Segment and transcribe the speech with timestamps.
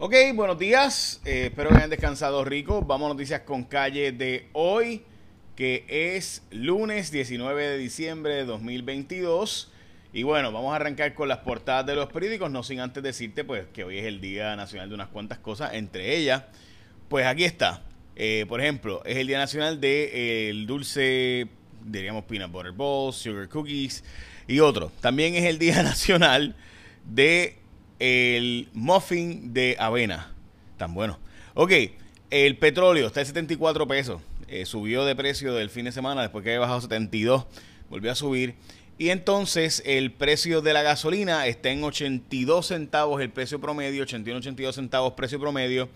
[0.00, 1.20] Ok, buenos días.
[1.24, 2.82] Eh, espero que hayan descansado rico.
[2.82, 5.02] Vamos a noticias con calle de hoy,
[5.56, 9.72] que es lunes 19 de diciembre de 2022.
[10.12, 13.42] Y bueno, vamos a arrancar con las portadas de los periódicos, no sin antes decirte
[13.42, 16.44] pues que hoy es el Día Nacional de unas cuantas cosas, entre ellas,
[17.08, 17.82] pues aquí está.
[18.14, 21.48] Eh, por ejemplo, es el Día Nacional del de, el dulce,
[21.84, 24.04] diríamos peanut butter balls, sugar cookies
[24.46, 24.92] y otro.
[25.00, 26.54] También es el Día Nacional
[27.04, 27.57] de
[27.98, 30.32] el muffin de avena.
[30.76, 31.18] Tan bueno.
[31.54, 31.72] Ok,
[32.30, 34.22] el petróleo está en 74 pesos.
[34.48, 37.46] Eh, subió de precio del fin de semana después que había bajado 72.
[37.90, 38.54] Volvió a subir.
[38.98, 44.38] Y entonces el precio de la gasolina está en 82 centavos el precio promedio, 81,
[44.38, 45.88] 82 centavos precio promedio.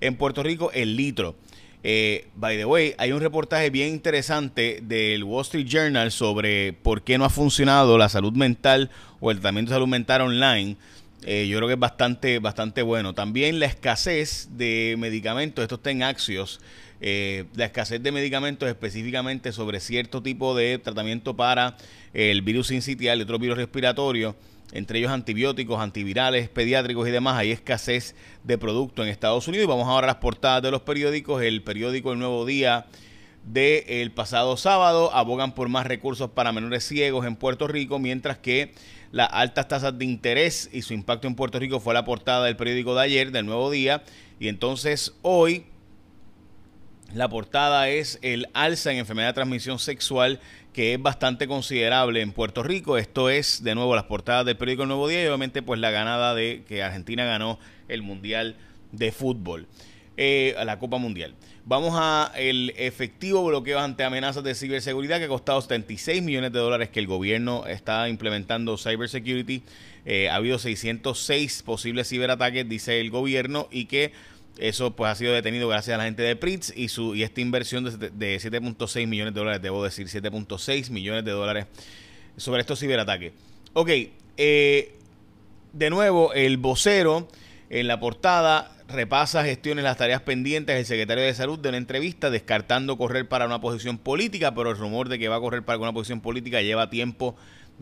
[0.00, 1.36] En Puerto Rico el litro.
[1.82, 7.02] Eh, by the way, hay un reportaje bien interesante del Wall Street Journal sobre por
[7.02, 10.76] qué no ha funcionado la salud mental o el tratamiento de salud mental online.
[11.24, 13.14] Eh, yo creo que es bastante, bastante bueno.
[13.14, 16.60] También la escasez de medicamentos, esto está en Axios,
[17.00, 21.76] eh, la escasez de medicamentos específicamente sobre cierto tipo de tratamiento para
[22.14, 24.34] el virus incitial y otros virus respiratorios,
[24.72, 27.36] entre ellos antibióticos, antivirales, pediátricos y demás.
[27.36, 29.64] Hay escasez de producto en Estados Unidos.
[29.64, 31.42] Y vamos ahora a las portadas de los periódicos.
[31.42, 32.86] El periódico El Nuevo Día
[33.44, 38.74] del pasado sábado abogan por más recursos para menores ciegos en Puerto Rico, mientras que
[39.12, 42.56] las altas tasas de interés y su impacto en Puerto Rico fue la portada del
[42.56, 44.04] periódico de ayer, del Nuevo Día,
[44.38, 45.66] y entonces hoy
[47.12, 50.40] la portada es el alza en enfermedad de transmisión sexual
[50.72, 52.96] que es bastante considerable en Puerto Rico.
[52.96, 56.34] Esto es, de nuevo, las portadas del periódico Nuevo Día y obviamente pues la ganada
[56.34, 58.56] de que Argentina ganó el Mundial
[58.92, 59.66] de Fútbol,
[60.22, 61.32] eh, a la Copa Mundial.
[61.64, 66.58] Vamos a el efectivo bloqueo ante amenazas de ciberseguridad que ha costado 76 millones de
[66.58, 69.62] dólares que el gobierno está implementando cybersecurity.
[70.04, 74.12] Eh, ha habido 606 posibles ciberataques, dice el gobierno, y que
[74.58, 77.40] eso pues ha sido detenido gracias a la gente de Pritz y su y esta
[77.40, 81.64] inversión de, de 7.6 millones de dólares, debo decir 7.6 millones de dólares
[82.36, 83.32] sobre estos ciberataques.
[83.72, 83.88] Ok,
[84.36, 84.92] eh,
[85.72, 87.26] de nuevo el vocero
[87.70, 92.28] en la portada repasa gestiones las tareas pendientes el secretario de salud de una entrevista
[92.28, 95.78] descartando correr para una posición política, pero el rumor de que va a correr para
[95.78, 97.36] una posición política lleva tiempo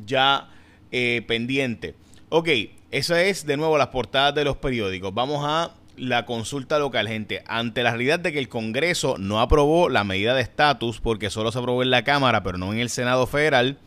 [0.05, 0.51] ya
[0.93, 1.95] eh, pendiente.
[2.29, 2.49] Ok,
[2.91, 5.15] esa es de nuevo las portadas de los periódicos.
[5.15, 7.43] Vamos a la consulta local, gente.
[7.47, 11.51] Ante la realidad de que el Congreso no aprobó la medida de estatus porque solo
[11.51, 13.79] se aprobó en la Cámara, pero no en el Senado Federal.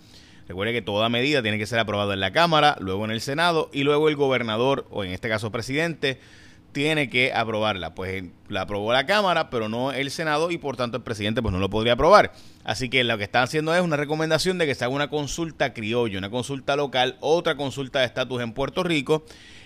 [0.51, 3.69] Recuerde que toda medida tiene que ser aprobada en la Cámara, luego en el Senado
[3.71, 6.19] y luego el gobernador, o en este caso presidente,
[6.73, 7.95] tiene que aprobarla.
[7.95, 11.53] Pues la aprobó la Cámara, pero no el Senado y por tanto el presidente pues
[11.53, 12.33] no lo podría aprobar.
[12.65, 15.73] Así que lo que están haciendo es una recomendación de que se haga una consulta
[15.73, 19.23] criollo, una consulta local, otra consulta de estatus en Puerto Rico.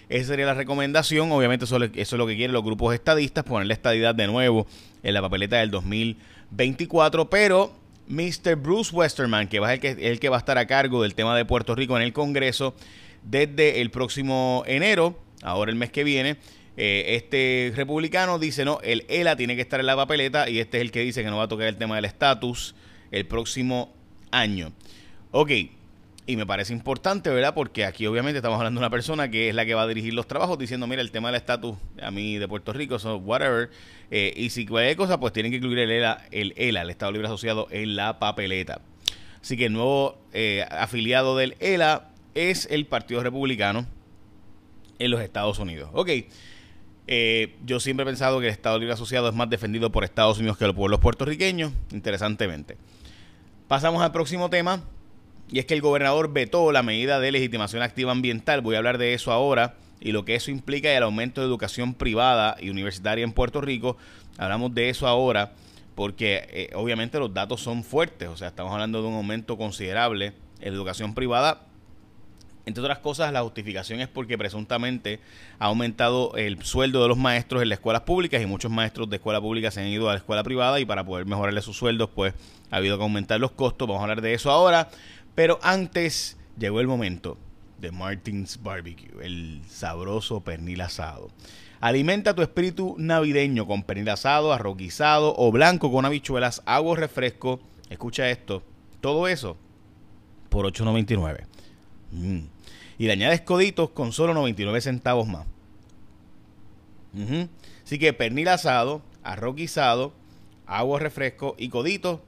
[0.08, 1.32] Esa sería la recomendación.
[1.32, 4.68] Obviamente eso, es lo que quieren los grupos estadistas, poner la estadidad de nuevo
[5.02, 7.74] en la papeleta del 2024, pero
[8.08, 8.56] Mr.
[8.56, 11.36] Bruce Westerman, que va el que, el que va a estar a cargo del tema
[11.36, 12.76] de Puerto Rico en el Congreso
[13.24, 16.38] desde el próximo enero, ahora el mes que viene,
[16.78, 20.78] eh, este republicano dice, no, el ELA tiene que estar en la papeleta y este
[20.78, 22.76] es el que dice que no va a tocar el tema del estatus
[23.12, 23.94] el próximo
[24.32, 24.74] año.
[25.32, 25.52] Ok,
[26.28, 27.54] y me parece importante, ¿verdad?
[27.54, 30.14] Porque aquí obviamente estamos hablando de una persona que es la que va a dirigir
[30.14, 33.70] los trabajos diciendo, mira, el tema del estatus a mí de Puerto Rico, so whatever.
[34.10, 37.12] Eh, y si cualquier cosa, pues tienen que incluir el ELA, el ELA, el Estado
[37.12, 38.82] Libre Asociado, en la papeleta.
[39.42, 43.86] Así que el nuevo eh, afiliado del ELA es el Partido Republicano
[44.98, 45.92] en los Estados Unidos.
[45.94, 46.10] Ok.
[47.08, 50.40] Eh, yo siempre he pensado que el Estado Libre Asociado es más defendido por Estados
[50.40, 52.78] Unidos que por los puertorriqueños, interesantemente.
[53.68, 54.84] Pasamos al próximo tema,
[55.52, 58.62] y es que el gobernador vetó la medida de legitimación activa ambiental.
[58.62, 61.48] Voy a hablar de eso ahora y lo que eso implica y el aumento de
[61.48, 63.98] educación privada y universitaria en Puerto Rico.
[64.38, 65.54] Hablamos de eso ahora
[65.96, 70.34] porque eh, obviamente los datos son fuertes, o sea, estamos hablando de un aumento considerable
[70.60, 71.62] en educación privada
[72.66, 75.20] entre otras cosas, la justificación es porque presuntamente
[75.60, 79.18] ha aumentado el sueldo de los maestros en las escuelas públicas y muchos maestros de
[79.18, 82.10] escuela pública se han ido a la escuela privada y para poder mejorarle sus sueldos,
[82.14, 82.34] pues
[82.72, 83.88] ha habido que aumentar los costos.
[83.88, 84.90] Vamos a hablar de eso ahora.
[85.36, 87.38] Pero antes llegó el momento
[87.80, 91.30] de Martins Barbecue, el sabroso pernil asado.
[91.82, 97.60] Alimenta tu espíritu navideño con pernil asado, arroz guisado o blanco con habichuelas, agua refresco.
[97.90, 98.64] Escucha esto.
[99.02, 99.58] Todo eso
[100.50, 101.44] por 8.99.
[102.12, 102.56] Mm
[102.98, 105.46] y le añades coditos con solo 99 centavos más.
[107.86, 110.14] Así que pernil asado, arroz guisado,
[110.66, 112.20] agua refresco y coditos.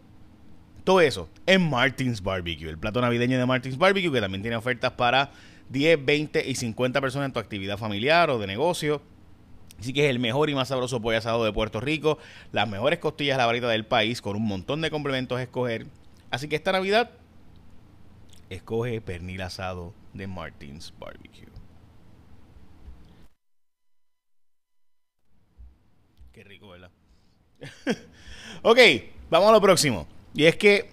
[0.88, 4.94] Todo eso en Martins Barbecue, el plato navideño de Martins Barbecue, que también tiene ofertas
[4.94, 5.32] para
[5.68, 9.02] 10, 20 y 50 personas en tu actividad familiar o de negocio.
[9.78, 12.20] Así que es el mejor y más sabroso pollo asado de Puerto Rico.
[12.54, 15.88] Las mejores costillas de la varita del país con un montón de complementos a escoger.
[16.32, 17.12] Así que esta Navidad,
[18.50, 21.50] escoge pernil asado de Martins Barbecue.
[26.32, 26.92] Qué rico, ¿verdad?
[28.62, 28.80] ok,
[29.30, 30.08] vamos a lo próximo.
[30.38, 30.92] Y es que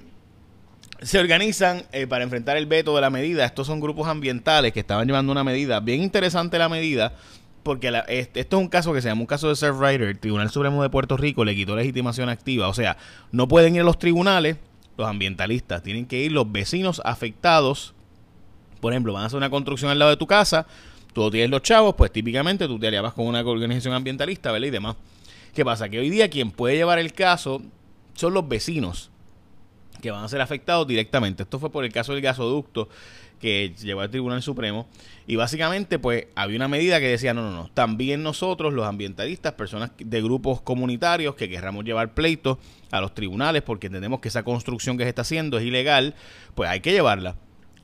[1.03, 3.45] se organizan eh, para enfrentar el veto de la medida.
[3.45, 5.81] Estos son grupos ambientales que estaban llevando una medida.
[5.81, 7.13] Bien interesante la medida,
[7.63, 10.09] porque esto es un caso que se llama un caso de Surfrider.
[10.09, 12.69] El Tribunal Supremo de Puerto Rico le quitó legitimación activa.
[12.69, 12.97] O sea,
[13.33, 14.57] no pueden ir a los tribunales
[14.97, 15.83] los ambientalistas.
[15.83, 17.93] Tienen que ir los vecinos afectados.
[18.81, 20.67] Por ejemplo, van a hacer una construcción al lado de tu casa.
[21.13, 24.69] Tú tienes los chavos, pues típicamente tú te harías con una organización ambientalista, ¿verdad?
[24.69, 24.97] Y demás.
[25.55, 25.91] ¿Qué pasa?
[25.91, 27.61] Que hoy día quien puede llevar el caso
[28.15, 29.11] son los vecinos
[30.05, 31.45] que van a ser afectados directamente.
[31.45, 32.91] Esto fue por el caso del gasoducto
[33.41, 34.87] que llevó al Tribunal Supremo
[35.27, 39.55] y básicamente pues había una medida que decía no, no, no, también nosotros los ambientalistas,
[39.55, 42.59] personas de grupos comunitarios que querramos llevar pleitos
[42.91, 46.15] a los tribunales porque entendemos que esa construcción que se está haciendo es ilegal,
[46.55, 47.37] pues hay que llevarla.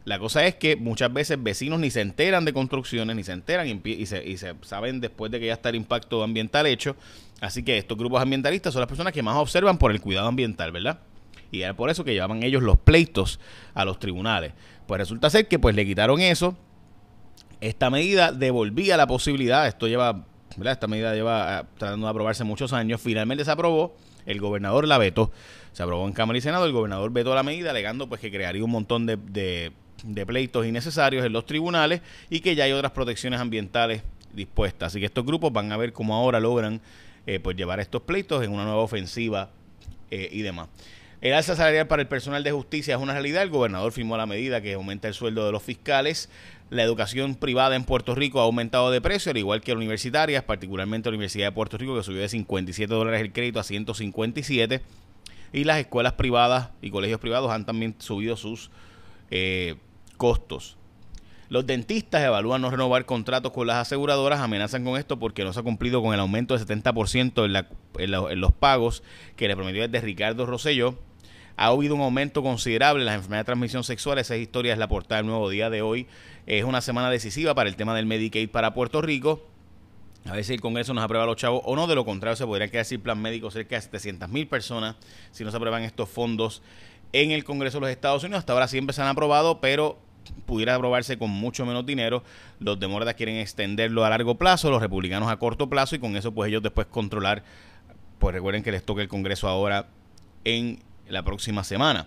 [0.04, 3.66] La cosa es que muchas veces vecinos ni se enteran de construcciones, ni se enteran
[3.66, 6.96] y, y se saben después de que ya está el impacto ambiental hecho.
[7.40, 10.70] Así que estos grupos ambientalistas son las personas que más observan por el cuidado ambiental,
[10.70, 11.00] ¿verdad?
[11.50, 13.40] Y era por eso que llevaban ellos los pleitos
[13.74, 14.52] a los tribunales.
[14.86, 16.56] Pues resulta ser que pues le quitaron eso.
[17.60, 20.24] Esta medida devolvía la posibilidad, esto lleva,
[20.56, 20.72] ¿verdad?
[20.72, 23.94] Esta medida lleva eh, tratando de aprobarse muchos años, finalmente se aprobó,
[24.24, 25.30] el gobernador la vetó,
[25.72, 28.64] se aprobó en Cámara y Senado, el gobernador vetó la medida alegando pues que crearía
[28.64, 29.18] un montón de,
[30.04, 32.00] de pleitos innecesarios en los tribunales
[32.30, 34.02] y que ya hay otras protecciones ambientales
[34.32, 34.88] dispuestas.
[34.88, 36.80] Así que estos grupos van a ver cómo ahora logran
[37.26, 39.50] eh, pues llevar estos pleitos en una nueva ofensiva
[40.10, 40.68] eh, y demás.
[41.20, 43.42] El alza salarial para el personal de justicia es una realidad.
[43.42, 46.30] El gobernador firmó la medida que aumenta el sueldo de los fiscales.
[46.70, 50.46] La educación privada en Puerto Rico ha aumentado de precio, al igual que la universitaria,
[50.46, 54.80] particularmente la Universidad de Puerto Rico, que subió de 57 dólares el crédito a 157.
[55.52, 58.70] Y las escuelas privadas y colegios privados han también subido sus
[59.30, 59.74] eh,
[60.16, 60.78] costos.
[61.50, 65.60] Los dentistas evalúan no renovar contratos con las aseguradoras, amenazan con esto porque no se
[65.60, 69.02] ha cumplido con el aumento de 70% en, en, los pagos
[69.36, 71.09] que le prometió desde Ricardo Rosselló.
[71.60, 74.16] Ha habido un aumento considerable en las enfermedades de transmisión sexual.
[74.16, 76.06] Esa historia es la portada del nuevo día de hoy.
[76.46, 79.46] Es una semana decisiva para el tema del Medicaid para Puerto Rico.
[80.24, 81.86] A ver si el Congreso nos aprueba los chavos o no.
[81.86, 84.96] De lo contrario, se podría quedar sin plan médico cerca de 700 mil personas
[85.32, 86.62] si no se aprueban estos fondos
[87.12, 88.38] en el Congreso de los Estados Unidos.
[88.38, 89.98] Hasta ahora siempre se han aprobado, pero
[90.46, 92.22] pudiera aprobarse con mucho menos dinero.
[92.58, 96.32] Los demócratas quieren extenderlo a largo plazo, los republicanos a corto plazo y con eso
[96.32, 97.44] pues ellos después controlar.
[98.18, 99.88] Pues recuerden que les toca el Congreso ahora
[100.44, 102.06] en la próxima semana,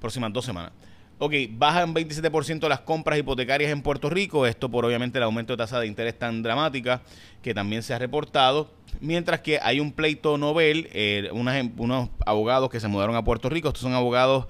[0.00, 0.72] próximas dos semanas.
[1.18, 5.58] Ok, bajan 27% las compras hipotecarias en Puerto Rico, esto por obviamente el aumento de
[5.58, 7.02] tasa de interés tan dramática
[7.40, 8.68] que también se ha reportado,
[9.00, 13.68] mientras que hay un pleito Nobel, eh, unos abogados que se mudaron a Puerto Rico,
[13.68, 14.46] estos son abogados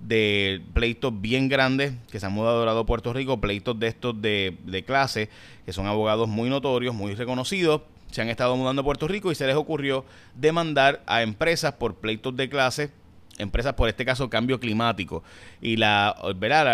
[0.00, 4.84] de pleitos bien grandes que se han mudado a Puerto Rico, pleitos de estos de
[4.86, 5.30] clase,
[5.64, 7.82] que son abogados muy notorios, muy reconocidos,
[8.12, 10.04] se han estado mudando a Puerto Rico y se les ocurrió
[10.34, 12.90] demandar a empresas por pleitos de clase
[13.38, 15.22] empresas por este caso cambio climático.
[15.60, 16.14] Y la,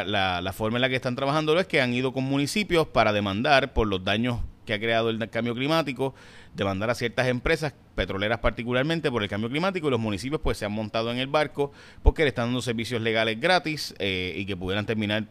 [0.06, 3.12] La, la, forma en la que están trabajando es que han ido con municipios para
[3.12, 6.14] demandar por los daños que ha creado el cambio climático,
[6.54, 10.66] demandar a ciertas empresas petroleras particularmente por el cambio climático y los municipios pues se
[10.66, 14.56] han montado en el barco porque le están dando servicios legales gratis eh, y que
[14.56, 15.24] pudieran terminar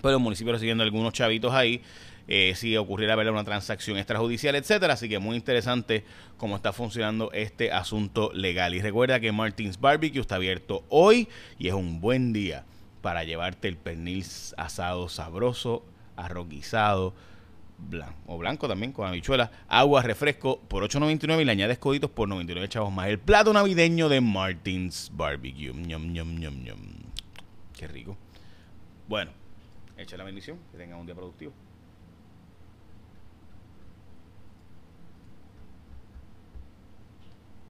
[0.00, 1.82] pues los municipios recibiendo algunos chavitos ahí
[2.28, 4.94] eh, si ocurriera ver una transacción extrajudicial, etcétera.
[4.94, 6.04] Así que muy interesante
[6.36, 8.74] cómo está funcionando este asunto legal.
[8.74, 12.64] Y recuerda que Martins Barbecue está abierto hoy y es un buen día
[13.00, 14.24] para llevarte el pernil
[14.56, 15.84] asado sabroso,
[16.16, 17.14] arroquizado,
[17.78, 22.28] blanco, o blanco también con habichuelas, agua, refresco por 8.99 y le añades coditos por
[22.28, 23.08] 99 chavos más.
[23.08, 25.72] El plato navideño de Martins Barbecue.
[25.72, 26.78] Ñom, ñom, ñom, ñom.
[27.72, 28.18] Qué rico.
[29.08, 29.30] Bueno,
[29.96, 31.52] echa la bendición, que tengan un día productivo.